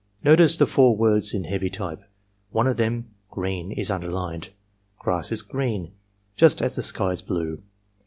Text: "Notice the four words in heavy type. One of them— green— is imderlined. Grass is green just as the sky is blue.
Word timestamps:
"Notice 0.23 0.57
the 0.57 0.65
four 0.65 0.95
words 0.95 1.31
in 1.31 1.43
heavy 1.43 1.69
type. 1.69 2.01
One 2.49 2.65
of 2.65 2.77
them— 2.77 3.11
green— 3.29 3.71
is 3.73 3.91
imderlined. 3.91 4.49
Grass 4.97 5.31
is 5.31 5.43
green 5.43 5.91
just 6.35 6.59
as 6.59 6.75
the 6.75 6.81
sky 6.81 7.11
is 7.11 7.21
blue. 7.21 7.61